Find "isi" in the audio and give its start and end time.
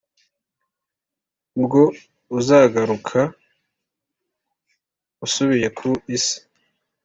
6.15-6.37